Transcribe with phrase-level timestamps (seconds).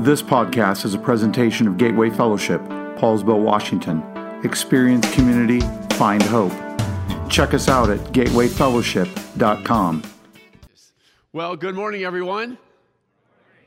[0.00, 2.60] This podcast is a presentation of Gateway Fellowship,
[2.98, 4.02] Poulsbo, Washington.
[4.42, 5.60] Experience community,
[5.94, 6.50] find hope.
[7.30, 10.02] Check us out at gatewayfellowship.com.
[11.32, 12.58] Well, good morning, everyone.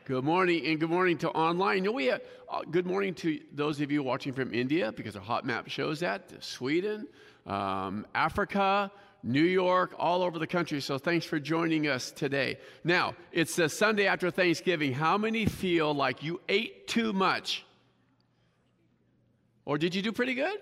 [0.04, 1.78] Good morning, and good morning to online.
[1.78, 2.20] You know, we have,
[2.52, 6.02] uh, good morning to those of you watching from India because our hot map shows
[6.02, 7.08] that, Sweden,
[7.46, 8.92] um, Africa,
[9.28, 10.80] New York, all over the country.
[10.80, 12.58] So thanks for joining us today.
[12.86, 14.94] Now, it's the Sunday after Thanksgiving.
[14.94, 17.66] How many feel like you ate too much?
[19.66, 20.58] Or did you do pretty good?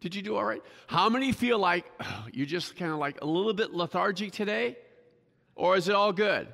[0.00, 0.62] Did you do all right?
[0.86, 4.78] How many feel like oh, you just kind of like a little bit lethargic today?
[5.56, 6.46] Or is it all good?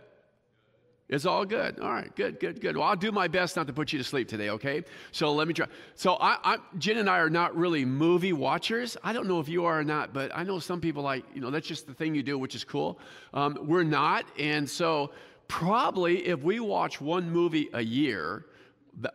[1.09, 1.78] It's all good.
[1.78, 2.77] All right, good, good, good.
[2.77, 4.83] Well, I'll do my best not to put you to sleep today, okay?
[5.12, 5.66] So let me try.
[5.95, 8.96] So I, I, Jen and I are not really movie watchers.
[9.05, 11.41] I don't know if you are or not, but I know some people like, you
[11.41, 12.98] know, that's just the thing you do, which is cool.
[13.34, 14.24] Um, we're not.
[14.37, 15.12] And so
[15.46, 18.46] probably if we watch one movie a year,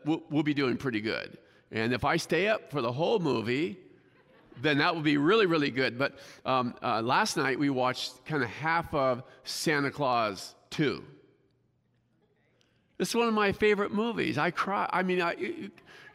[0.06, 1.38] we'll, we'll be doing pretty good.
[1.74, 3.78] And if I stay up for the whole movie,
[4.62, 5.98] then that would be really, really good.
[5.98, 11.04] But um, uh, last night we watched kind of half of Santa Clause 2.
[13.02, 14.38] This is one of my favorite movies.
[14.38, 14.88] I cry.
[14.94, 15.36] I mean, I,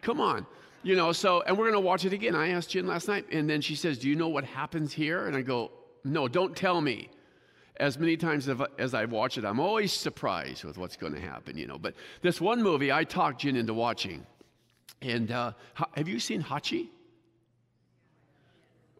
[0.03, 0.47] come on.
[0.85, 2.37] You know, so, and we're going to watch it again.
[2.37, 5.27] I asked Jen last night, and then she says, Do you know what happens here?
[5.27, 5.73] And I go,
[6.05, 7.11] No, don't tell me.
[7.79, 8.49] As many times
[8.79, 11.77] as I've watched it, I'm always surprised with what's going to happen, you know.
[11.77, 14.25] But this one movie I talked Jen into watching.
[15.03, 15.55] And uh,
[15.97, 16.91] have you seen Hachi?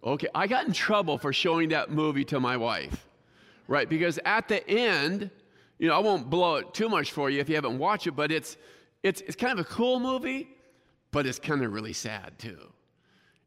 [0.03, 3.07] Okay, I got in trouble for showing that movie to my wife,
[3.69, 3.89] right?
[3.89, 5.31] Because at the end,
[5.79, 8.13] you know, I won't blow it too much for you if you haven't watched it,
[8.13, 8.57] but it's,
[9.03, 10.49] it's, it's kind of a cool movie,
[11.11, 12.59] but it's kind of really sad too.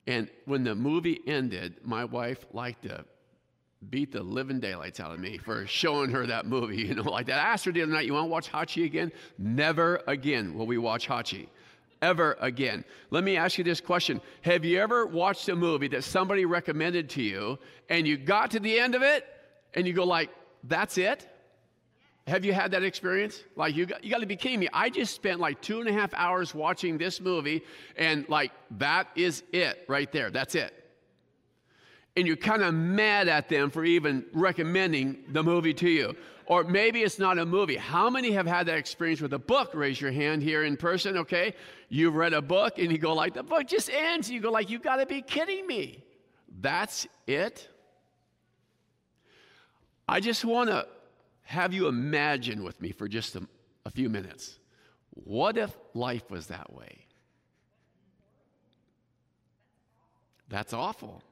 [0.08, 3.06] And when the movie ended, my wife liked to
[3.90, 7.28] beat the living daylights out of me for showing her that movie, you know, like
[7.28, 7.40] that.
[7.40, 9.12] I asked her the other night, you want to watch Hachi again?
[9.38, 11.48] Never again will we watch Hachi.
[12.02, 12.86] Ever again.
[13.12, 17.10] Let me ask you this question Have you ever watched a movie that somebody recommended
[17.12, 17.60] to you
[17.90, 19.26] and you got to the end of it
[19.74, 20.30] and you go like,
[20.64, 21.28] that's it?
[22.30, 23.44] Have you had that experience?
[23.56, 24.70] Like, you got, you got to be kidding me.
[24.72, 27.64] I just spent like two and a half hours watching this movie,
[27.98, 30.30] and like, that is it right there.
[30.30, 30.74] That's it.
[32.16, 36.16] And you're kind of mad at them for even recommending the movie to you.
[36.46, 37.76] Or maybe it's not a movie.
[37.76, 39.72] How many have had that experience with a book?
[39.74, 41.54] Raise your hand here in person, okay?
[41.90, 44.32] You've read a book and you go like, the book just ends.
[44.32, 46.04] You go like, you got to be kidding me.
[46.60, 47.70] That's it?
[50.08, 50.88] I just want to
[51.50, 53.42] have you imagine with me for just a,
[53.84, 54.60] a few minutes
[55.24, 57.08] what if life was that way?
[60.48, 61.24] That's awful.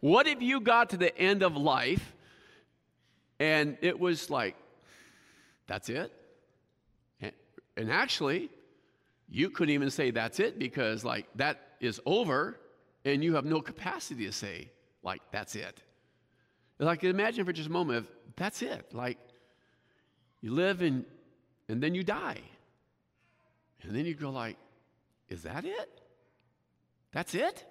[0.00, 2.14] What if you got to the end of life
[3.38, 4.56] and it was like,
[5.66, 6.10] that's it?
[7.20, 8.48] And, actually,
[9.28, 12.58] you couldn't even say that's it because, like, that is over
[13.04, 14.70] and you have no capacity to say,
[15.02, 15.82] like, that's it.
[16.78, 18.92] Like, imagine for just a moment if that's it.
[18.92, 19.18] Like,
[20.40, 21.04] you live and,
[21.68, 22.40] and then you die.
[23.82, 24.56] And then you go like,
[25.28, 26.00] is that it?
[27.12, 27.64] That's it?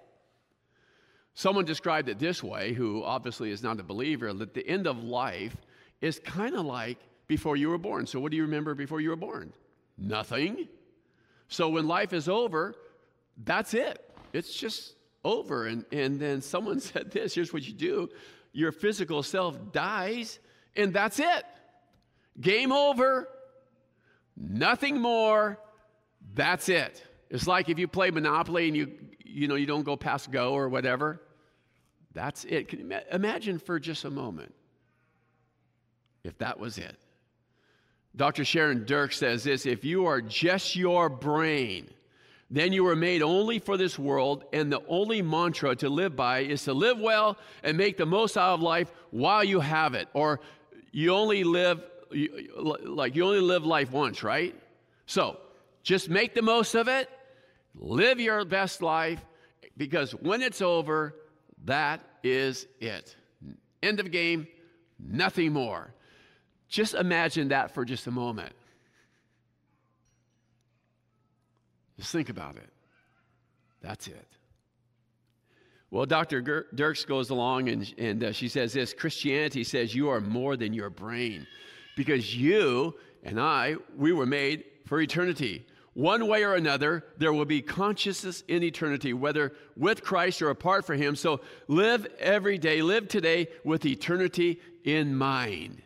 [1.34, 5.02] Someone described it this way, who obviously is not a believer, that the end of
[5.02, 5.56] life
[6.00, 8.06] is kind of like before you were born.
[8.06, 9.52] So, what do you remember before you were born?
[9.98, 10.68] Nothing.
[11.48, 12.74] So, when life is over,
[13.44, 14.02] that's it.
[14.32, 14.94] It's just
[15.24, 15.66] over.
[15.66, 18.08] And, and then someone said this here's what you do
[18.52, 20.38] your physical self dies,
[20.76, 21.44] and that's it.
[22.40, 23.28] Game over,
[24.36, 25.58] nothing more,
[26.34, 27.02] that's it.
[27.30, 28.92] It's like if you play Monopoly and you,
[29.24, 31.20] you know, you don't go past go or whatever.
[32.12, 32.68] That's it.
[32.68, 34.54] Can you imagine for just a moment
[36.24, 36.96] if that was it?
[38.16, 38.44] Dr.
[38.44, 41.90] Sharon Dirckx says this if you are just your brain,
[42.50, 46.40] then you were made only for this world, and the only mantra to live by
[46.40, 50.08] is to live well and make the most out of life while you have it.
[50.14, 50.40] Or
[50.96, 54.54] you only live, like, you only live life once, right?
[55.04, 55.38] So
[55.82, 57.10] just make the most of it,
[57.74, 59.20] live your best life,
[59.76, 61.14] because when it's over,
[61.66, 63.14] that is it.
[63.82, 64.48] End of game,
[64.98, 65.92] nothing more.
[66.66, 68.54] Just imagine that for just a moment.
[71.98, 72.70] Just think about it.
[73.82, 74.28] That's it.
[75.90, 76.42] Well, Dr.
[76.42, 80.72] Dirckx goes along and, and uh, she says this Christianity says you are more than
[80.72, 81.46] your brain
[81.96, 85.66] because you and I, we were made for eternity.
[85.94, 90.84] One way or another, there will be consciousness in eternity, whether with Christ or apart
[90.84, 91.16] from Him.
[91.16, 95.82] So live every day, live today with eternity in mind.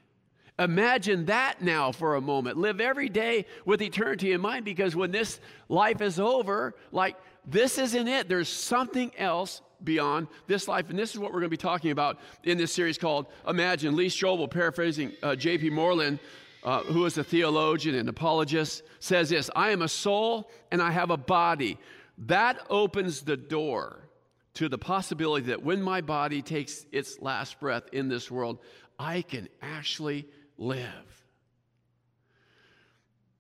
[0.59, 2.59] Imagine that now for a moment.
[2.59, 7.79] Live every day with eternity in mind because when this life is over, like this
[7.79, 8.29] isn't it.
[8.29, 10.91] There's something else beyond this life.
[10.91, 13.97] And this is what we're going to be talking about in this series called Imagine.
[13.97, 15.71] Lee Strobel, paraphrasing uh, J.P.
[15.71, 16.19] Moreland,
[16.63, 20.91] uh, who is a theologian and apologist, says this I am a soul and I
[20.91, 21.79] have a body.
[22.19, 24.09] That opens the door
[24.55, 28.59] to the possibility that when my body takes its last breath in this world,
[28.99, 30.27] I can actually
[30.59, 31.25] live.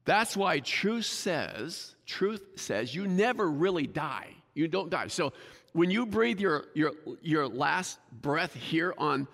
[0.04, 4.28] That's why truth says, truth says you never really die.
[4.54, 5.08] You don't die.
[5.08, 5.32] So
[5.72, 9.28] when you breathe your, your, your last breath here on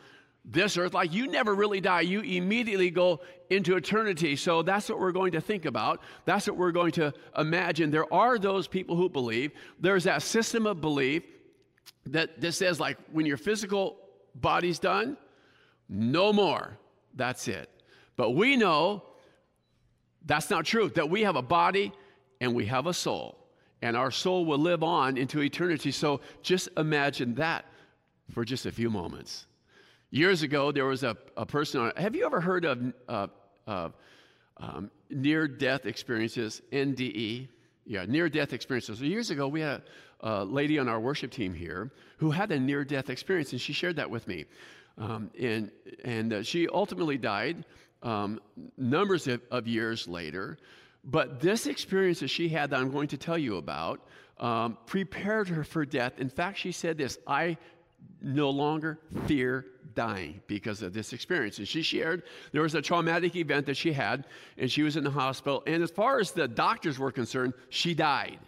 [0.44, 4.36] this earth, like you never really die, you immediately go into eternity.
[4.36, 6.00] So that's what we're going to think about.
[6.24, 7.90] That's what we're going to imagine.
[7.90, 11.24] There are those people who believe, there's that system of belief
[12.06, 13.96] that, that says, like, when your physical
[14.34, 15.16] body's done,
[15.88, 16.78] no more.
[17.14, 17.70] That's it.
[18.16, 19.02] But we know
[20.24, 21.92] that's not true, that we have a body
[22.40, 23.45] and we have a soul,
[23.82, 25.90] and our soul will live on into eternity.
[25.90, 27.66] So just imagine that
[28.30, 29.46] for just a few moments.
[30.10, 33.26] Years ago, there was a, a person on, have you ever heard of uh,
[33.66, 33.88] uh,
[34.56, 37.48] um, near death experiences, NDE?
[37.84, 38.98] Yeah, near death experiences.
[38.98, 39.82] So years ago, we had
[40.20, 43.60] a, a, lady on our worship team here who had a near death experience, and
[43.60, 44.46] she shared that with me.
[44.98, 45.70] Um, and
[46.04, 47.64] and uh, she ultimately died
[48.02, 48.40] um,
[48.76, 50.58] numbers of, of, years later.
[51.06, 54.00] But this experience that she had that I'm going to tell you about
[54.38, 56.14] um, prepared her for death.
[56.18, 57.56] In fact, she said this I
[58.20, 61.58] no longer fear dying because of this experience.
[61.58, 64.26] And she shared there was a traumatic event that she had,
[64.58, 65.62] and she was in the hospital.
[65.66, 68.38] And as far as the doctors were concerned, she died.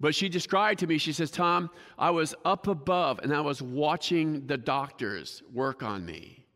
[0.00, 3.62] But she described to me, she says, Tom, I was up above and I was
[3.62, 6.47] watching the doctors work on me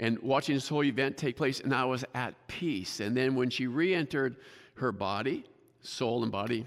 [0.00, 3.00] and watching this whole event take place, and I was at peace.
[3.00, 4.36] And then when she re entered
[4.74, 5.44] her body,
[5.82, 6.66] soul and body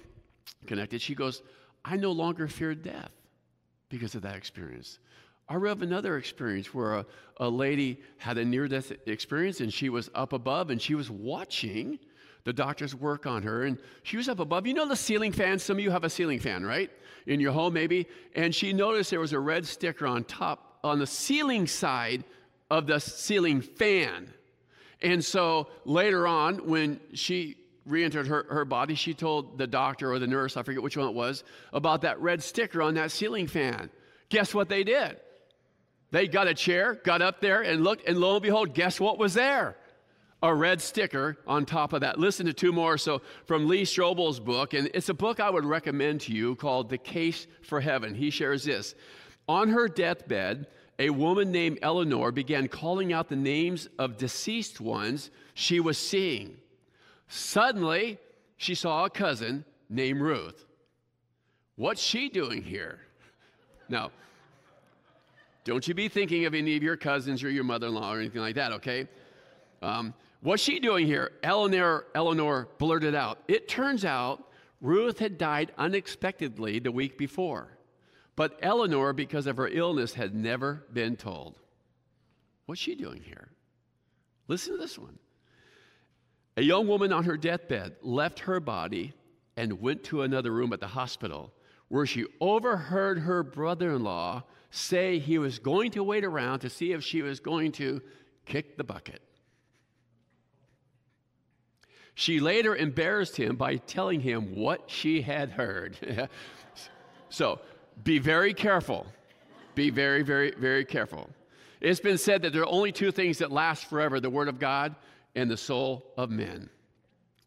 [0.65, 1.41] connected, she goes,
[1.83, 3.11] I no longer fear death
[3.89, 4.99] because of that experience.
[5.49, 7.05] I read another experience where a,
[7.37, 11.09] a lady had a near death experience and she was up above and she was
[11.09, 11.99] watching
[12.43, 14.67] the doctors work on her and she was up above.
[14.67, 15.59] You know the ceiling fan?
[15.59, 16.89] Some of you have a ceiling fan, right?
[17.27, 18.07] In your home, maybe.
[18.35, 22.23] And she noticed there was a red sticker on top, on the ceiling side
[22.69, 24.33] of the ceiling fan.
[25.01, 30.11] And so later on, when she re entered her, her body, she told the doctor
[30.11, 33.11] or the nurse, I forget which one it was, about that red sticker on that
[33.11, 33.89] ceiling fan.
[34.29, 35.17] Guess what they did?
[36.11, 39.17] They got a chair, got up there, and looked, and lo and behold, guess what
[39.17, 39.77] was there?
[40.43, 42.19] A red sticker on top of that.
[42.19, 42.97] Listen to two more.
[42.97, 46.89] So, from Lee Strobel's book, and it's a book I would recommend to you called
[46.89, 48.13] The Case for Heaven.
[48.13, 48.93] He shares this
[49.47, 50.67] On her deathbed,
[50.99, 56.57] a woman named Eleanor began calling out the names of deceased ones she was seeing.
[57.27, 58.17] Suddenly,
[58.57, 60.65] she saw a cousin named Ruth.
[61.75, 62.99] What's she doing here?
[63.89, 64.11] Now,
[65.63, 68.19] don't you be thinking of any of your cousins or your mother in law or
[68.19, 69.07] anything like that, okay?
[69.81, 71.33] Um, what's she doing here?
[71.43, 73.39] Eleanor, Eleanor blurted out.
[73.47, 74.43] It turns out
[74.81, 77.76] Ruth had died unexpectedly the week before.
[78.37, 81.57] But Eleanor, because of her illness, had never been told.
[82.67, 83.49] What's she doing here?
[84.47, 85.17] Listen to this one.
[86.55, 89.13] A young woman on her deathbed left her body
[89.57, 91.51] and went to another room at the hospital
[91.87, 96.69] where she overheard her brother in law say he was going to wait around to
[96.69, 98.01] see if she was going to
[98.45, 99.21] kick the bucket.
[102.13, 106.29] She later embarrassed him by telling him what she had heard.
[107.29, 107.59] so
[108.03, 109.05] be very careful.
[109.75, 111.29] Be very, very, very careful.
[111.81, 114.59] It's been said that there are only two things that last forever the Word of
[114.59, 114.95] God
[115.35, 116.69] and the soul of men.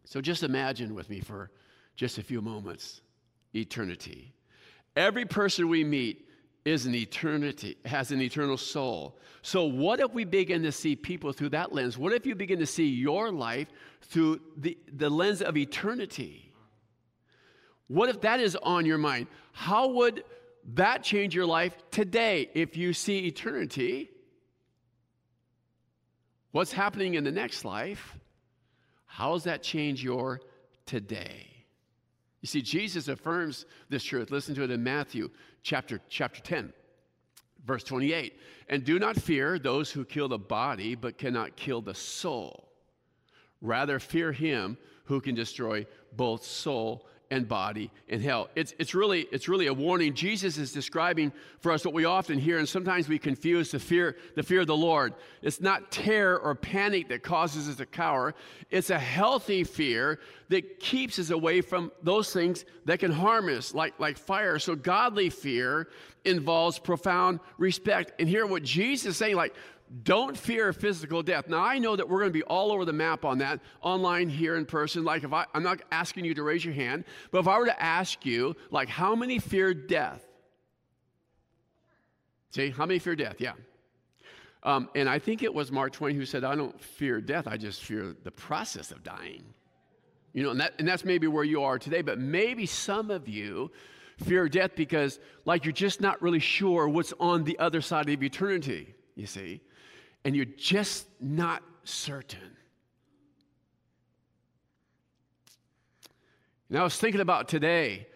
[0.04, 1.50] So just imagine with me for
[1.96, 3.00] just a few moments
[3.54, 4.32] eternity.
[4.96, 6.28] Every person we meet
[6.64, 9.18] is an eternity, has an eternal soul.
[9.42, 11.96] So, what if we begin to see people through that lens?
[11.96, 13.68] What if you begin to see your life
[14.02, 16.52] through the, the lens of eternity?
[17.88, 19.26] What if that is on your mind?
[19.52, 20.22] How would
[20.74, 24.10] that change your life today if you see eternity
[26.52, 28.16] What's happening in the next life?
[29.06, 30.40] How does that change your
[30.84, 31.46] today?
[32.40, 34.30] You see, Jesus affirms this truth.
[34.30, 35.30] Listen to it in Matthew
[35.62, 36.72] chapter, chapter 10,
[37.64, 38.36] verse 28.
[38.68, 42.72] And do not fear those who kill the body, but cannot kill the soul.
[43.60, 45.86] Rather, fear him who can destroy
[46.16, 48.48] both soul and body in hell.
[48.56, 50.14] It's, it's, really, it's really a warning.
[50.14, 54.16] Jesus is describing for us what we often hear, and sometimes we confuse the fear,
[54.34, 55.14] the fear of the Lord.
[55.42, 58.34] It's not terror or panic that causes us to cower.
[58.70, 60.18] It's a healthy fear
[60.48, 64.58] that keeps us away from those things that can harm us, like, like fire.
[64.58, 65.88] So godly fear
[66.24, 68.12] involves profound respect.
[68.18, 69.54] And hear what Jesus is saying, like,
[70.02, 71.48] don't fear physical death.
[71.48, 74.28] Now, I know that we're going to be all over the map on that, online,
[74.28, 75.04] here, in person.
[75.04, 77.66] Like, if I, I'm not asking you to raise your hand, but if I were
[77.66, 80.24] to ask you, like, how many fear death?
[82.50, 83.36] See, how many fear death?
[83.40, 83.54] Yeah.
[84.62, 87.56] Um, and I think it was Mark Twain who said, I don't fear death, I
[87.56, 89.42] just fear the process of dying.
[90.32, 93.28] You know, and, that, and that's maybe where you are today, but maybe some of
[93.28, 93.72] you
[94.18, 98.22] fear death because, like, you're just not really sure what's on the other side of
[98.22, 99.60] eternity, you see
[100.24, 102.56] and you're just not certain.
[106.68, 108.06] And I was thinking about today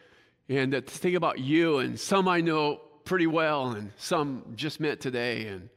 [0.49, 5.01] and to think about you, and some I know pretty well, and some just met
[5.01, 5.69] today, and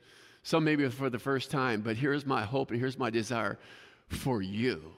[0.44, 1.82] some maybe for the first time.
[1.82, 3.58] But here's my hope and here's my desire
[4.10, 4.94] for you.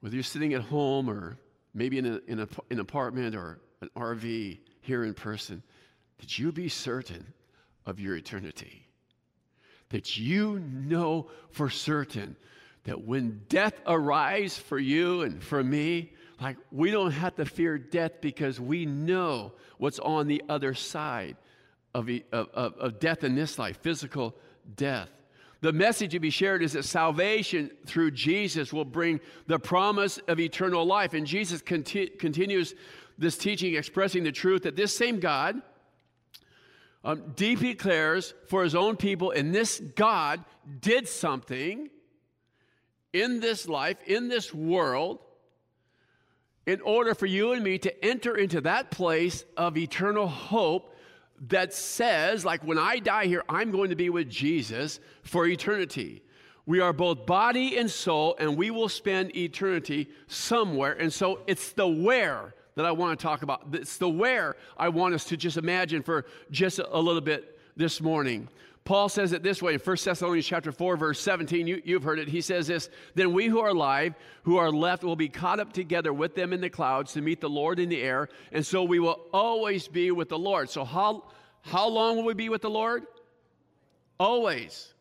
[0.00, 1.38] Whether you're sitting at home or
[1.74, 5.62] maybe in, a, in a, an apartment or an RV here in person,
[6.18, 7.26] that you be certain
[7.86, 8.85] of your eternity
[9.90, 12.36] that you know for certain
[12.84, 17.78] that when death arrives for you and for me, like we don't have to fear
[17.78, 21.36] death because we know what's on the other side
[21.94, 24.36] of, of, of death in this life, physical
[24.76, 25.10] death.
[25.62, 30.38] The message to be shared is that salvation through Jesus will bring the promise of
[30.38, 31.14] eternal life.
[31.14, 32.74] And Jesus conti- continues
[33.18, 35.60] this teaching, expressing the truth that this same God,
[37.06, 40.44] um, deeply declares for his own people, and this God
[40.80, 41.88] did something
[43.12, 45.20] in this life, in this world,
[46.66, 50.96] in order for you and me to enter into that place of eternal hope
[51.48, 56.24] that says, like, when I die here, I'm going to be with Jesus for eternity.
[56.66, 60.94] We are both body and soul, and we will spend eternity somewhere.
[60.94, 63.62] And so it's the where that I want to talk about.
[63.72, 68.00] It's the where I want us to just imagine for just a little bit this
[68.00, 68.48] morning.
[68.84, 71.66] Paul says it this way in 1 Thessalonians chapter 4, verse 17.
[71.66, 72.28] You, you've heard it.
[72.28, 74.14] He says this Then we who are alive,
[74.44, 77.40] who are left, will be caught up together with them in the clouds to meet
[77.40, 78.28] the Lord in the air.
[78.52, 80.70] And so we will always be with the Lord.
[80.70, 81.24] So, how,
[81.62, 83.04] how long will we be with the Lord?
[84.20, 84.94] Always.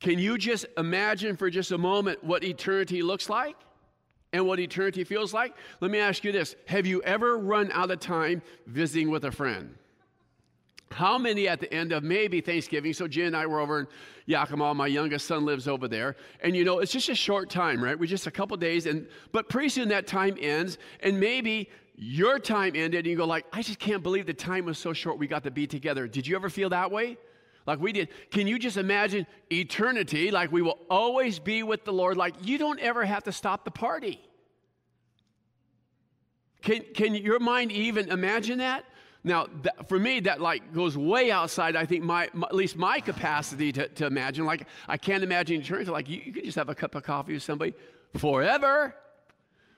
[0.00, 3.56] Can you just imagine for just a moment what eternity looks like?
[4.32, 7.90] And what eternity feels like, let me ask you this Have you ever run out
[7.90, 9.74] of time visiting with a friend?
[10.92, 12.92] How many at the end of maybe Thanksgiving?
[12.92, 13.86] So Jen and I were over in
[14.26, 14.74] Yakima.
[14.74, 17.98] My youngest son lives over there, and you know it's just a short time, right?
[17.98, 22.38] We're just a couple days, and but pretty soon that time ends, and maybe your
[22.38, 25.18] time ended, and you go like, I just can't believe the time was so short.
[25.18, 26.08] We got to be together.
[26.08, 27.18] Did you ever feel that way?
[27.70, 28.08] Like we did.
[28.30, 30.30] Can you just imagine eternity?
[30.30, 32.16] Like we will always be with the Lord.
[32.16, 34.20] Like you don't ever have to stop the party.
[36.62, 38.84] Can, can your mind even imagine that?
[39.22, 39.46] Now,
[39.86, 41.76] for me, that like goes way outside.
[41.76, 44.46] I think my, my at least my capacity to, to imagine.
[44.46, 45.90] Like I can't imagine eternity.
[45.90, 47.74] Like you, you could just have a cup of coffee with somebody
[48.16, 48.94] forever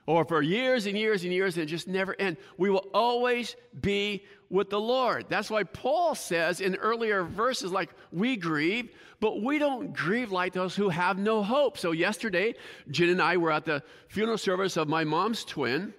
[0.05, 2.37] or for years and years and years and just never end.
[2.57, 5.25] We will always be with the Lord.
[5.29, 10.53] That's why Paul says in earlier verses, like, we grieve, but we don't grieve like
[10.53, 11.77] those who have no hope.
[11.77, 12.53] So, yesterday,
[12.91, 15.93] Jen and I were at the funeral service of my mom's twin,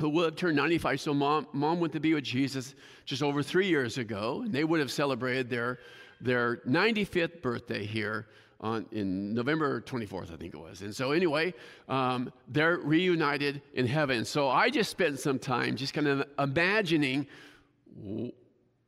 [0.00, 1.00] who would have turned 95.
[1.00, 2.74] So, mom, mom went to be with Jesus
[3.04, 5.78] just over three years ago, and they would have celebrated their,
[6.20, 8.26] their 95th birthday here
[8.60, 10.82] on in November 24th, I think it was.
[10.82, 11.54] And so, anyway,
[11.88, 14.24] um, they're reunited in heaven.
[14.24, 17.26] So I just spent some time just kind of imagining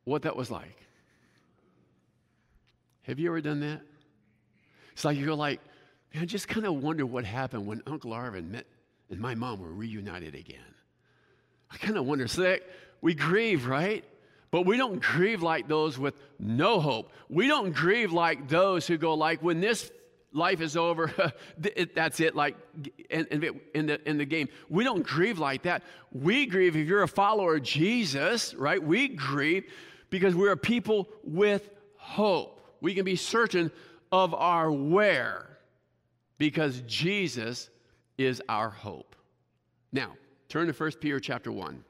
[0.04, 0.86] what that was like.
[3.02, 3.80] Have you ever done that?
[4.92, 5.60] It's like you're like,
[6.12, 8.66] man, I just kind of wonder what happened when Uncle Arvin met
[9.10, 10.60] and my mom were reunited again.
[11.70, 12.26] I kind of wonder.
[12.28, 12.62] So that
[13.00, 14.04] we grieve, right?
[14.50, 17.12] But we don't grieve like those with no hope.
[17.28, 19.90] We don't grieve like those who go like, when this
[20.32, 21.12] life is over,
[21.94, 22.56] that's it, like
[23.10, 23.26] in,
[23.74, 24.48] in, the, in the game.
[24.68, 25.82] We don't grieve like that.
[26.12, 28.82] We grieve if you're a follower of Jesus, right?
[28.82, 29.64] We grieve
[30.10, 32.60] because we're a people with hope.
[32.80, 33.70] We can be certain
[34.10, 35.58] of our where
[36.38, 37.68] because Jesus
[38.16, 39.16] is our hope.
[39.92, 40.16] Now,
[40.48, 41.84] turn to 1 Peter chapter 1.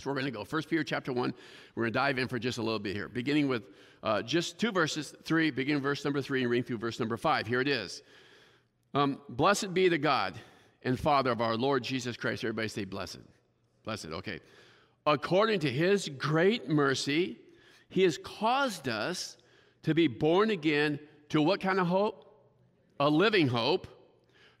[0.00, 0.44] So we're going to go.
[0.44, 1.34] First Peter chapter 1.
[1.74, 3.62] We're going to dive in for just a little bit here, beginning with
[4.02, 7.46] uh, just two verses, three, beginning verse number three and reading through verse number five.
[7.46, 8.02] Here it is.
[8.92, 10.34] Um, Blessed be the God
[10.82, 12.42] and Father of our Lord Jesus Christ.
[12.44, 13.20] Everybody say, blessed.
[13.84, 14.40] Blessed, okay.
[15.06, 17.38] According to his great mercy,
[17.88, 19.36] he has caused us
[19.84, 20.98] to be born again
[21.28, 22.24] to what kind of hope?
[22.98, 23.86] A living hope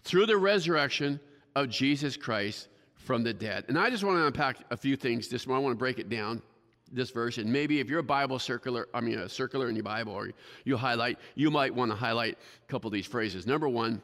[0.02, 1.18] through the resurrection
[1.56, 2.68] of Jesus Christ
[3.04, 3.64] from the dead.
[3.68, 5.62] And I just want to unpack a few things this morning.
[5.62, 6.42] I want to break it down,
[6.90, 7.38] this verse.
[7.38, 10.30] And maybe if you're a Bible circular, I mean, a circular in your Bible, or
[10.64, 13.46] you highlight, you might want to highlight a couple of these phrases.
[13.46, 14.00] Number one,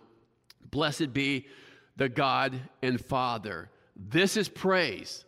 [0.71, 1.47] blessed be
[1.97, 3.71] the God and Father.
[3.97, 5.25] This is praise.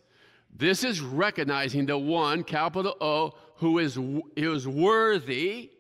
[0.55, 3.99] This is recognizing the one, capital O, who is,
[4.37, 5.71] is worthy.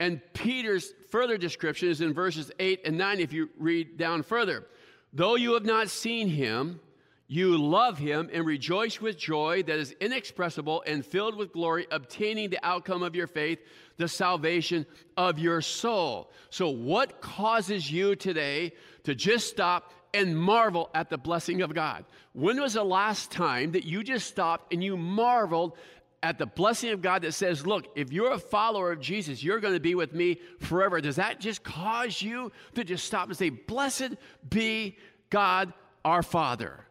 [0.00, 4.66] And Peter's further description is in verses 8 and 9 if you read down further.
[5.12, 6.80] Though you have not seen him,
[7.30, 12.48] you love him and rejoice with joy that is inexpressible and filled with glory, obtaining
[12.48, 13.58] the outcome of your faith,
[13.98, 16.32] the salvation of your soul.
[16.48, 18.72] So, what causes you today
[19.04, 22.06] to just stop and marvel at the blessing of God?
[22.32, 25.76] When was the last time that you just stopped and you marveled
[26.22, 29.60] at the blessing of God that says, Look, if you're a follower of Jesus, you're
[29.60, 30.98] going to be with me forever?
[31.02, 34.16] Does that just cause you to just stop and say, Blessed
[34.48, 34.96] be
[35.28, 35.74] God
[36.06, 36.87] our Father?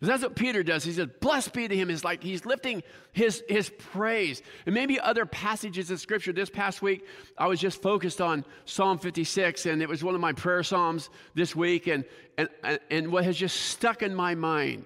[0.00, 0.84] That's what Peter does.
[0.84, 1.88] He says, Blessed be to him.
[1.88, 4.42] Is like he's lifting his, his praise.
[4.66, 6.32] And maybe other passages of scripture.
[6.32, 7.06] This past week,
[7.38, 11.08] I was just focused on Psalm 56, and it was one of my prayer psalms
[11.34, 11.86] this week.
[11.86, 12.04] And,
[12.36, 12.50] and,
[12.90, 14.84] and what has just stuck in my mind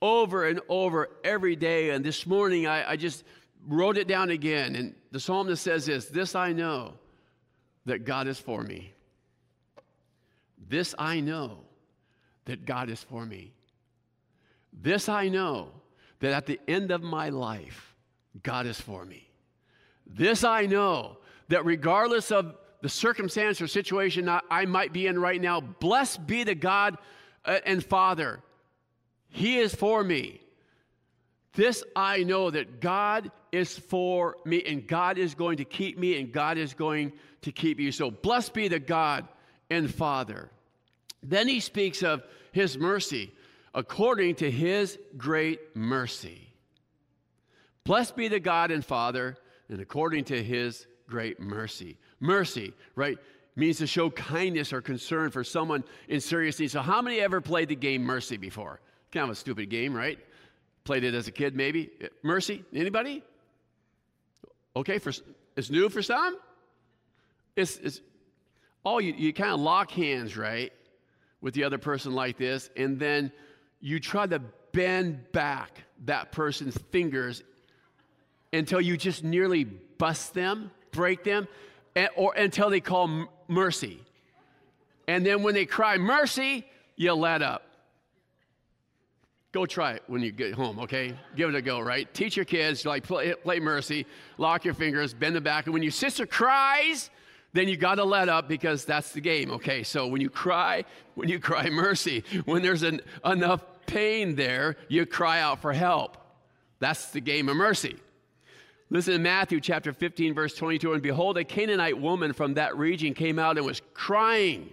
[0.00, 1.90] over and over every day.
[1.90, 3.22] And this morning, I, I just
[3.68, 4.74] wrote it down again.
[4.74, 6.94] And the psalmist says this This I know
[7.86, 8.92] that God is for me.
[10.68, 11.58] This I know
[12.46, 13.52] that God is for me.
[14.72, 15.68] This I know
[16.20, 17.94] that at the end of my life,
[18.42, 19.28] God is for me.
[20.06, 25.40] This I know that regardless of the circumstance or situation I might be in right
[25.40, 26.98] now, blessed be the God
[27.44, 28.40] uh, and Father.
[29.28, 30.40] He is for me.
[31.54, 36.18] This I know that God is for me, and God is going to keep me,
[36.18, 37.12] and God is going
[37.42, 37.92] to keep you.
[37.92, 39.28] So blessed be the God
[39.70, 40.50] and Father.
[41.22, 43.32] Then he speaks of his mercy
[43.74, 46.48] according to his great mercy.
[47.84, 49.36] Blessed be the God and Father,
[49.68, 51.98] and according to his great mercy.
[52.20, 53.18] Mercy, right,
[53.56, 56.70] means to show kindness or concern for someone in serious need.
[56.70, 58.80] So, how many ever played the game Mercy before?
[59.10, 60.18] Kind of a stupid game, right?
[60.84, 61.90] Played it as a kid, maybe.
[62.22, 62.64] Mercy?
[62.74, 63.22] Anybody?
[64.74, 65.12] Okay, for
[65.56, 66.38] it's new for some.
[67.56, 68.00] It's, it's
[68.84, 70.72] oh, you, you kind of lock hands, right,
[71.40, 73.32] with the other person like this, and then
[73.82, 74.40] you try to
[74.72, 77.42] bend back that person's fingers
[78.52, 81.46] until you just nearly bust them, break them,
[81.94, 84.00] and, or until they call m- mercy.
[85.08, 86.64] And then when they cry mercy,
[86.96, 87.66] you let up.
[89.50, 91.14] Go try it when you get home, okay?
[91.36, 92.12] Give it a go, right?
[92.14, 94.06] Teach your kids, like play, play mercy,
[94.38, 95.66] lock your fingers, bend them back.
[95.66, 97.10] And when your sister cries,
[97.52, 99.82] then you got to let up because that's the game, okay?
[99.82, 100.84] So when you cry,
[101.16, 106.16] when you cry mercy, when there's an, enough pain there, you cry out for help.
[106.78, 107.96] That's the game of mercy.
[108.90, 110.92] Listen to Matthew chapter 15, verse 22.
[110.92, 114.70] And behold, a Canaanite woman from that region came out and was crying.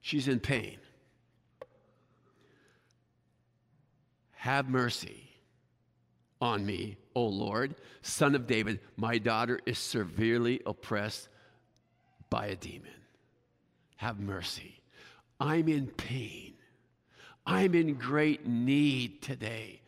[0.00, 0.78] She's in pain.
[4.32, 5.28] Have mercy
[6.40, 8.80] on me, O Lord, son of David.
[8.96, 11.28] My daughter is severely oppressed
[12.30, 12.90] by a demon.
[13.96, 14.80] Have mercy.
[15.40, 16.47] I'm in pain.
[17.48, 19.80] I'm in great need today.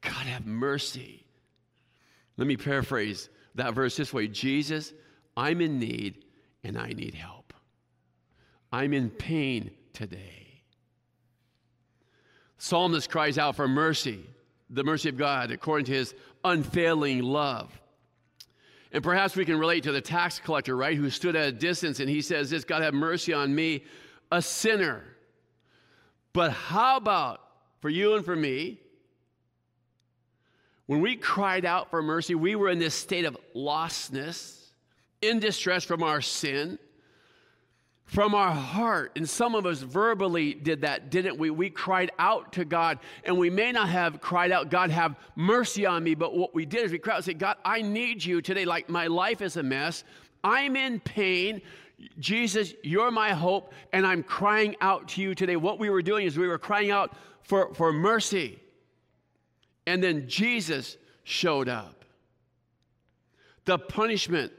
[0.00, 1.24] God, have mercy.
[2.38, 4.94] Let me paraphrase that verse this way Jesus,
[5.36, 6.24] I'm in need
[6.64, 7.52] and I need help.
[8.72, 10.62] I'm in pain today.
[12.56, 14.24] Psalmist cries out for mercy,
[14.70, 17.78] the mercy of God, according to his unfailing love.
[18.90, 22.00] And perhaps we can relate to the tax collector, right, who stood at a distance
[22.00, 23.84] and he says, This, God have mercy on me,
[24.30, 25.04] a sinner.
[26.32, 27.40] But how about
[27.80, 28.78] for you and for me?
[30.86, 34.58] When we cried out for mercy, we were in this state of lostness,
[35.20, 36.78] in distress from our sin,
[38.04, 39.12] from our heart.
[39.16, 41.50] And some of us verbally did that, didn't we?
[41.50, 45.86] We cried out to God, and we may not have cried out, God, have mercy
[45.86, 46.14] on me.
[46.14, 48.64] But what we did is we cried out and said, God, I need you today.
[48.64, 50.04] Like my life is a mess.
[50.44, 51.62] I'm in pain.
[52.18, 55.56] Jesus, you're my hope, and I'm crying out to you today.
[55.56, 58.58] What we were doing is we were crying out for, for mercy.
[59.86, 62.04] And then Jesus showed up.
[63.64, 64.52] The punishment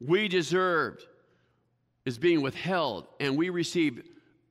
[0.00, 1.06] we deserved
[2.04, 4.02] is being withheld, and we receive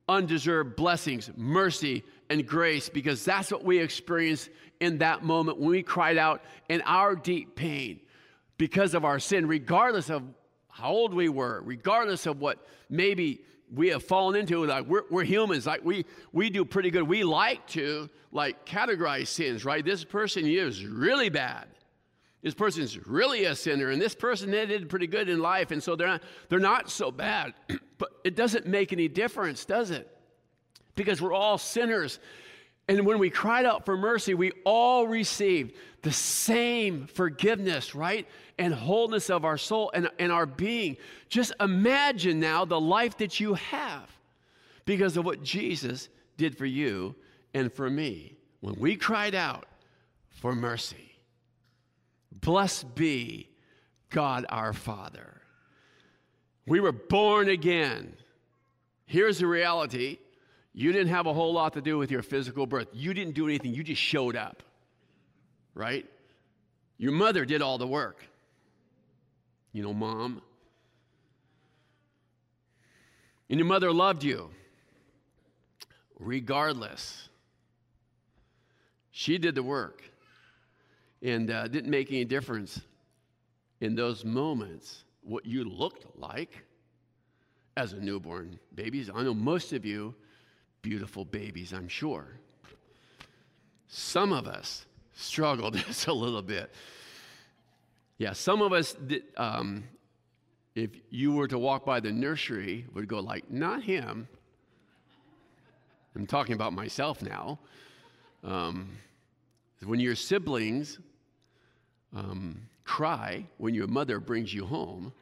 [0.08, 5.82] undeserved blessings, mercy, and grace because that's what we experienced in that moment when we
[5.82, 8.00] cried out in our deep pain
[8.56, 10.22] because of our sin, regardless of
[10.70, 14.64] how old we were, regardless of what maybe we have fallen into.
[14.66, 17.02] Like we're, we're humans, like we we do pretty good.
[17.02, 19.84] We like to like categorize sins, right?
[19.84, 21.68] This person is really bad.
[22.42, 25.82] This person's really a sinner, and this person they did pretty good in life, and
[25.82, 27.52] so they're not, they're not so bad.
[27.98, 30.08] but it doesn't make any difference, does it?
[30.94, 32.18] Because we're all sinners.
[32.88, 38.26] And when we cried out for mercy, we all received the same forgiveness, right?
[38.60, 40.98] And wholeness of our soul and, and our being.
[41.30, 44.08] Just imagine now the life that you have
[44.84, 47.14] because of what Jesus did for you
[47.54, 49.66] and for me when we cried out
[50.28, 51.10] for mercy.
[52.32, 53.48] Blessed be
[54.10, 55.40] God our Father.
[56.66, 58.14] We were born again.
[59.06, 60.18] Here's the reality
[60.72, 63.46] you didn't have a whole lot to do with your physical birth, you didn't do
[63.46, 64.62] anything, you just showed up,
[65.74, 66.06] right?
[66.96, 68.22] Your mother did all the work.
[69.72, 70.42] You know, mom.
[73.48, 74.50] And your mother loved you
[76.20, 77.28] regardless.
[79.10, 80.02] She did the work.
[81.22, 82.80] And uh, didn't make any difference
[83.80, 86.64] in those moments what you looked like
[87.76, 89.10] as a newborn babies.
[89.14, 90.14] I know most of you,
[90.80, 92.26] beautiful babies, I'm sure.
[93.88, 96.72] Some of us struggled just a little bit.
[98.20, 98.94] Yeah, some of us,
[99.38, 99.82] um,
[100.74, 104.28] if you were to walk by the nursery, would go like, not him.
[106.14, 107.58] I'm talking about myself now.
[108.44, 108.90] Um,
[109.86, 110.98] when your siblings
[112.14, 115.14] um, cry when your mother brings you home,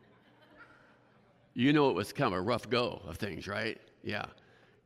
[1.55, 3.81] you know it was kind of a rough go of things, right?
[4.03, 4.27] Yeah.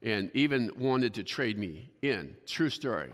[0.02, 2.36] And even wanted to trade me in.
[2.46, 3.12] True story.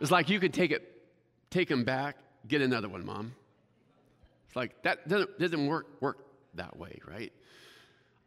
[0.00, 1.02] It's like you could take it,
[1.50, 2.16] take him back,
[2.48, 3.34] get another one, mom.
[4.54, 6.18] It's like that doesn't, doesn't work, work
[6.54, 7.32] that way, right?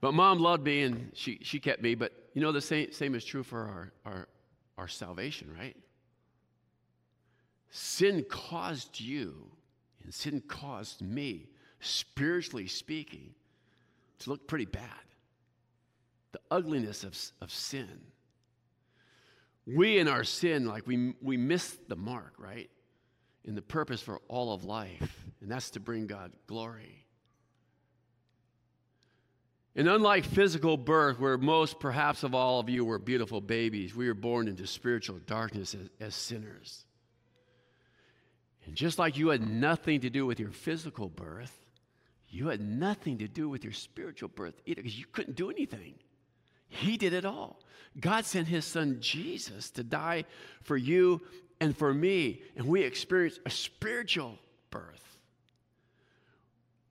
[0.02, 1.96] But mom loved me and she, she kept me.
[1.96, 4.28] But you know, the same, same is true for our, our,
[4.78, 5.78] our salvation, right?
[7.70, 9.50] Sin caused you,
[10.04, 11.48] and sin caused me,
[11.80, 13.34] spiritually speaking,
[14.20, 14.84] to look pretty bad.
[16.34, 18.02] The ugliness of, of sin.
[19.66, 22.70] We in our sin, like we, we miss the mark, right?
[23.46, 27.06] In the purpose for all of life, and that's to bring God glory.
[29.76, 34.08] And unlike physical birth, where most, perhaps of all of you, were beautiful babies, we
[34.08, 36.84] were born into spiritual darkness as, as sinners.
[38.66, 41.56] And just like you had nothing to do with your physical birth,
[42.28, 45.94] you had nothing to do with your spiritual birth either because you couldn't do anything.
[46.70, 47.60] He did it all.
[48.00, 50.26] God sent his son Jesus to die
[50.64, 51.22] for you
[51.62, 54.38] and for me, and we experienced a spiritual
[54.70, 55.17] birth.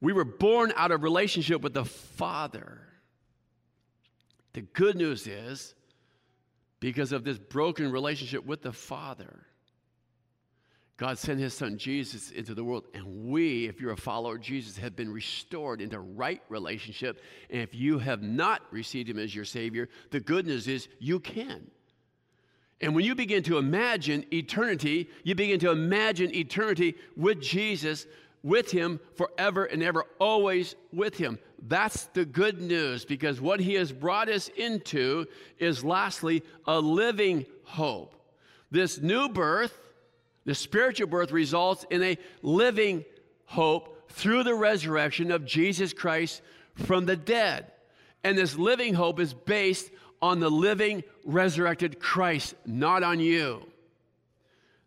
[0.07, 2.81] We were born out of relationship with the Father.
[4.53, 5.75] The good news is,
[6.79, 9.47] because of this broken relationship with the Father,
[10.97, 14.43] God sent his son Jesus into the world, and we, if you're a follower of
[14.43, 17.21] Jesus, have been restored into right relationship.
[17.51, 21.19] And if you have not received him as your Savior, the good news is you
[21.19, 21.69] can.
[22.81, 28.07] And when you begin to imagine eternity, you begin to imagine eternity with Jesus,
[28.47, 31.39] with him forever and ever, always with him.
[31.67, 35.27] That's the good news because what he has brought us into
[35.59, 38.15] is lastly a living hope.
[38.71, 39.77] This new birth
[40.47, 43.05] the spiritual birth results in a living
[43.45, 46.41] hope through the resurrection of Jesus Christ
[46.75, 47.73] from the dead.
[48.25, 49.91] And this living hope is based
[50.23, 53.67] on the living, resurrected Christ, not on you.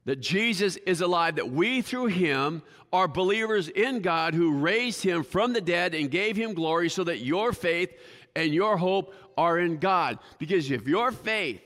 [0.09, 5.21] That Jesus is alive, that we through him are believers in God who raised him
[5.21, 7.93] from the dead and gave him glory so that your faith
[8.35, 10.17] and your hope are in God.
[10.39, 11.61] Because if your faith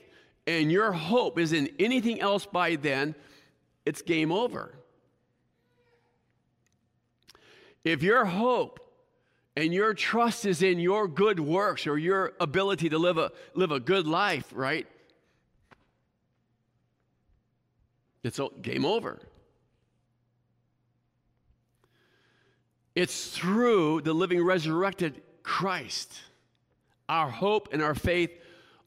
[0.46, 3.14] and your hope is in anything else by then,
[3.86, 4.74] it's game over.
[7.82, 8.78] If your hope
[9.56, 13.70] and your trust is in your good works or your ability to live a, live
[13.70, 14.86] a good life, right?
[18.24, 19.20] It's game over.
[22.94, 26.20] It's through the living resurrected Christ.
[27.08, 28.30] Our hope and our faith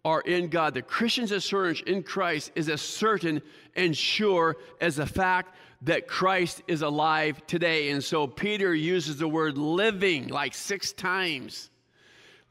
[0.03, 0.73] are in God.
[0.73, 3.41] The Christian's assurance in Christ is as certain
[3.75, 7.89] and sure as the fact that Christ is alive today.
[7.89, 11.69] And so Peter uses the word living like six times.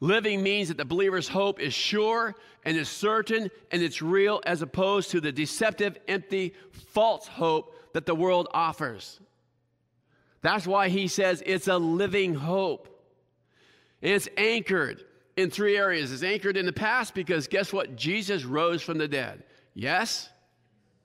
[0.01, 4.61] Living means that the believer's hope is sure and is certain and it's real as
[4.61, 6.55] opposed to the deceptive, empty,
[6.93, 9.21] false hope that the world offers.
[10.43, 12.89] That's why he says it's a living hope.
[14.03, 15.03] And it's anchored
[15.37, 16.13] in three areas.
[16.13, 17.97] It's anchored in the past because guess what?
[17.97, 19.45] Jesus rose from the dead.
[19.75, 20.29] Yes?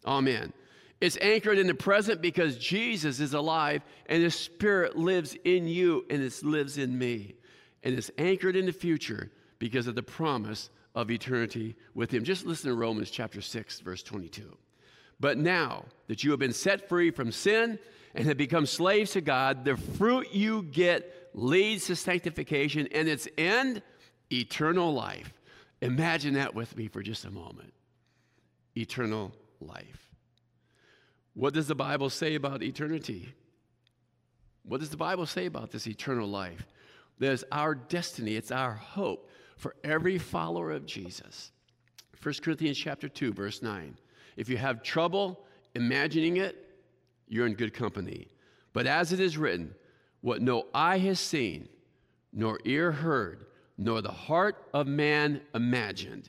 [0.06, 0.52] Amen.
[1.00, 6.06] It's anchored in the present because Jesus is alive and his spirit lives in you
[6.10, 7.36] and it lives in me.
[7.84, 12.24] And it's anchored in the future because of the promise of eternity with him.
[12.24, 14.58] Just listen to Romans chapter 6 verse 22.
[15.20, 17.80] But now that you have been set free from sin
[18.16, 23.28] and have become slaves to God, the fruit you get leads to sanctification and its
[23.38, 23.82] end
[24.32, 25.32] eternal life.
[25.82, 27.74] Imagine that with me for just a moment.
[28.76, 30.10] Eternal life.
[31.34, 33.34] What does the Bible say about eternity?
[34.64, 36.68] What does the Bible say about this eternal life?
[37.22, 41.52] There's our destiny, it's our hope for every follower of Jesus.
[42.20, 43.96] 1 Corinthians chapter 2 verse 9.
[44.38, 46.68] If you have trouble imagining it,
[47.28, 48.28] you're in good company.
[48.74, 49.76] But as it is written,
[50.22, 51.70] what no eye has seen,
[52.34, 53.46] nor ear heard,
[53.78, 56.28] nor the heart of man imagined,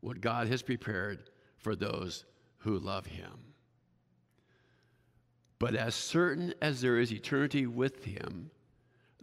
[0.00, 2.24] what God has prepared for those
[2.60, 3.52] who love him.
[5.58, 8.50] But as certain as there is eternity with him,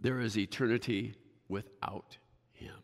[0.02, 1.14] there is eternity
[1.48, 2.18] without
[2.52, 2.74] him.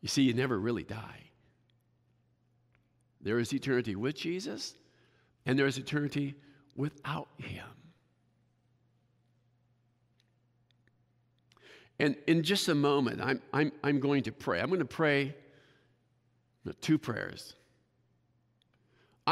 [0.00, 1.24] You see, you never really die.
[3.20, 4.74] There is eternity with Jesus,
[5.44, 6.36] and there is eternity
[6.76, 7.66] without him.
[11.98, 14.60] And in just a moment, I'm, I'm, I'm going to pray.
[14.60, 15.34] I'm going to pray
[16.80, 17.54] two prayers.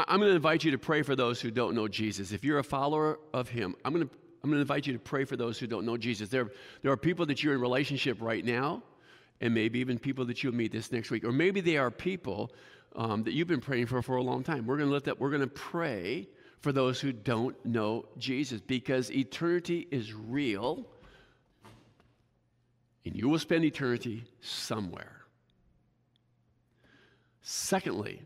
[0.07, 2.31] I'm going to invite you to pray for those who don't know Jesus.
[2.31, 4.99] If you're a follower of Him, I'm going to, I'm going to invite you to
[4.99, 6.29] pray for those who don't know Jesus.
[6.29, 6.51] There,
[6.83, 8.83] there are people that you're in relationship right now,
[9.41, 11.23] and maybe even people that you'll meet this next week.
[11.23, 12.51] Or maybe they are people
[12.95, 14.67] um, that you've been praying for for a long time.
[14.67, 16.27] We're going to lift up, we're going to pray
[16.59, 20.85] for those who don't know Jesus because eternity is real
[23.05, 25.21] and you will spend eternity somewhere.
[27.41, 28.21] Secondly,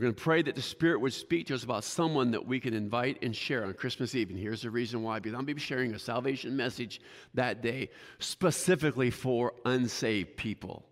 [0.00, 2.58] we're going to pray that the Spirit would speak to us about someone that we
[2.58, 4.30] can invite and share on Christmas Eve.
[4.30, 7.02] And here's the reason why because I'm going to be sharing a salvation message
[7.34, 10.86] that day specifically for unsaved people.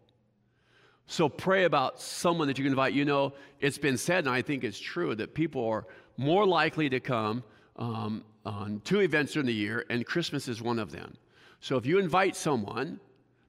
[1.07, 2.92] So pray about someone that you can invite.
[2.92, 5.87] You know, it's been said, and I think it's true, that people are
[6.18, 7.42] more likely to come
[7.77, 11.16] um, on two events during the year, and Christmas is one of them.
[11.61, 13.01] So if you invite someone,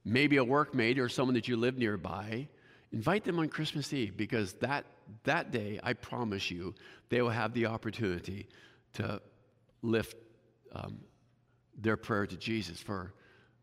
[0.06, 2.48] maybe a workmate or someone that you live nearby,
[2.94, 4.86] invite them on Christmas Eve because that
[5.24, 6.76] that day, I promise you,
[7.10, 8.48] they will have the opportunity
[8.94, 9.22] to
[9.82, 10.16] lift
[10.74, 11.00] um,
[11.78, 13.14] their prayer to Jesus for,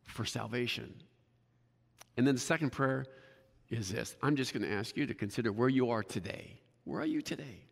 [0.05, 0.95] for salvation.
[2.17, 3.05] And then the second prayer
[3.69, 6.61] is this I'm just going to ask you to consider where you are today.
[6.85, 7.63] Where are you today?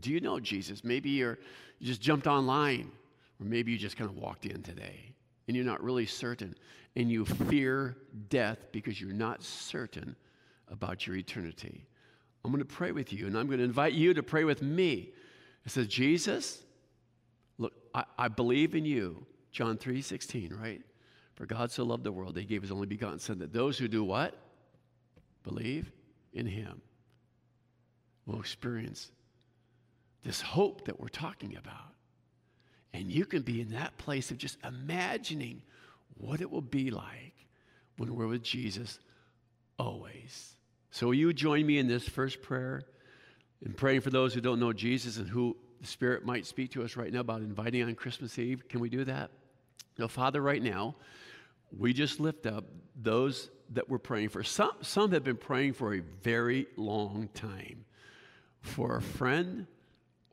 [0.00, 0.82] Do you know Jesus?
[0.84, 1.38] Maybe you're,
[1.78, 2.90] you just jumped online,
[3.40, 5.14] or maybe you just kind of walked in today
[5.46, 6.56] and you're not really certain,
[6.96, 7.96] and you fear
[8.28, 10.16] death because you're not certain
[10.68, 11.86] about your eternity.
[12.46, 14.62] I'm going to pray with you, and I'm going to invite you to pray with
[14.62, 15.10] me.
[15.64, 16.62] It says, Jesus,
[17.58, 19.26] look, I, I believe in you.
[19.50, 20.80] John 3 16, right?
[21.34, 23.88] For God so loved the world, he gave his only begotten Son, that those who
[23.88, 24.38] do what?
[25.42, 25.90] Believe
[26.32, 26.80] in him
[28.26, 29.10] will experience
[30.22, 31.94] this hope that we're talking about.
[32.92, 35.62] And you can be in that place of just imagining
[36.16, 37.34] what it will be like
[37.96, 39.00] when we're with Jesus
[39.78, 40.55] always.
[40.96, 42.80] So, will you join me in this first prayer
[43.62, 46.82] in praying for those who don't know Jesus and who the Spirit might speak to
[46.84, 48.66] us right now about inviting on Christmas Eve?
[48.66, 49.30] Can we do that?
[49.98, 50.94] Now, Father, right now,
[51.70, 52.64] we just lift up
[52.98, 54.42] those that we're praying for.
[54.42, 57.84] Some, some have been praying for a very long time
[58.62, 59.66] for a friend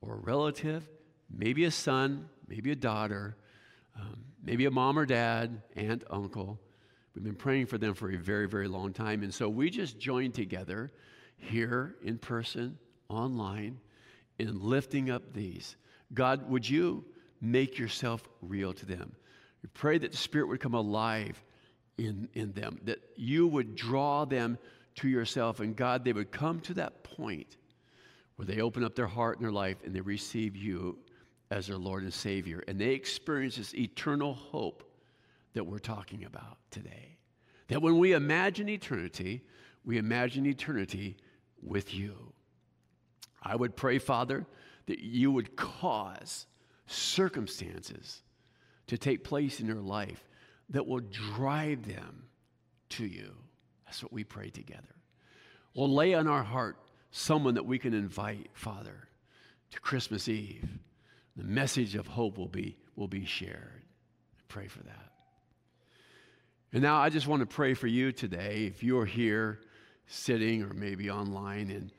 [0.02, 0.88] or a relative,
[1.30, 3.36] maybe a son, maybe a daughter,
[4.00, 6.58] um, maybe a mom or dad, aunt, uncle
[7.16, 9.24] We've been praying for them for a very, very long time.
[9.24, 10.92] And so we just joined together
[11.38, 12.78] here in person,
[13.10, 13.80] online,
[14.40, 15.76] in lifting up these.
[16.14, 17.06] God, would you
[17.40, 19.16] make yourself real to them?
[19.62, 21.42] We pray that the Spirit would come alive
[21.98, 24.58] in, in them, that you would draw them
[24.96, 25.60] to yourself.
[25.60, 27.58] And God, they would come to that point
[28.36, 30.98] where they open up their heart and their life and they receive you
[31.52, 32.64] as their Lord and Savior.
[32.68, 34.93] And they experience this eternal hope
[35.54, 37.18] that we're talking about today.
[37.68, 39.42] That when we imagine eternity,
[39.86, 41.18] we imagine eternity
[41.62, 42.34] with you.
[43.42, 44.46] I would pray, Father,
[44.86, 46.46] that you would cause
[46.88, 48.22] circumstances
[48.88, 50.28] to take place in their life
[50.70, 52.24] that will drive them
[52.90, 53.34] to you.
[53.86, 54.96] That's what we pray together.
[55.76, 56.78] We'll lay on our heart
[57.12, 59.08] someone that we can invite, Father,
[59.72, 60.68] to Christmas Eve.
[61.36, 63.84] The message of hope will be, will be shared.
[64.48, 65.13] Pray for that.
[66.74, 68.66] And now I just want to pray for you today.
[68.66, 69.60] If you're here
[70.08, 71.94] sitting or maybe online and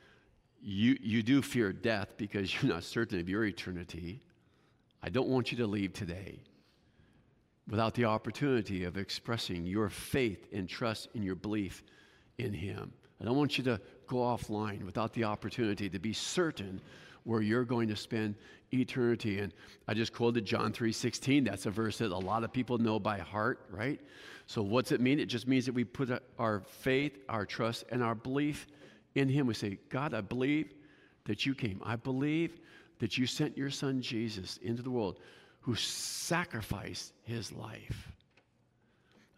[0.60, 4.20] you, you do fear death because you're not certain of your eternity,
[5.00, 6.40] I don't want you to leave today
[7.68, 11.84] without the opportunity of expressing your faith and trust in your belief
[12.38, 12.92] in Him.
[13.20, 16.80] I don't want you to go offline without the opportunity to be certain
[17.24, 18.34] where you're going to spend
[18.72, 19.40] eternity.
[19.40, 19.52] And
[19.88, 21.44] I just quoted John 3:16.
[21.44, 24.00] That's a verse that a lot of people know by heart, right?
[24.46, 25.18] So what's it mean?
[25.18, 28.66] It just means that we put our faith, our trust, and our belief
[29.14, 29.46] in Him.
[29.46, 30.74] We say, God, I believe
[31.24, 31.80] that you came.
[31.84, 32.60] I believe
[32.98, 35.18] that you sent your son Jesus into the world
[35.64, 38.12] who sacrificed his life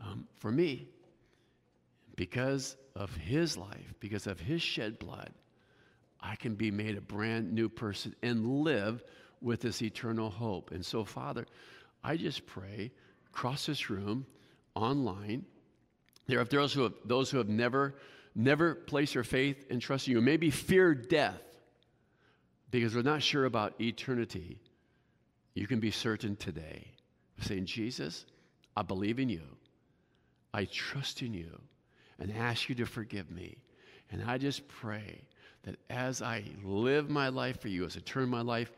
[0.00, 0.88] um, for me
[2.16, 5.30] because of his life, because of his shed blood.
[6.26, 9.04] I can be made a brand new person and live
[9.40, 10.72] with this eternal hope.
[10.72, 11.46] And so, Father,
[12.02, 12.90] I just pray
[13.28, 14.26] across this room,
[14.74, 15.44] online,
[16.26, 17.94] there are those who have, those who have never,
[18.34, 21.40] never placed their faith and trust in you, maybe fear death
[22.72, 24.58] because we're not sure about eternity.
[25.54, 26.88] You can be certain today
[27.40, 28.26] saying, Jesus,
[28.76, 29.42] I believe in you.
[30.52, 31.60] I trust in you
[32.18, 33.58] and ask you to forgive me.
[34.10, 35.22] And I just pray
[35.66, 38.72] that as I live my life for you, as I turn my life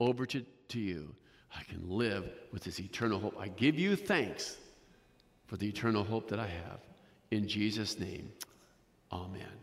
[0.00, 1.14] over to, to you,
[1.56, 3.36] I can live with this eternal hope.
[3.38, 4.56] I give you thanks
[5.46, 6.80] for the eternal hope that I have.
[7.30, 8.32] In Jesus' name,
[9.12, 9.61] amen.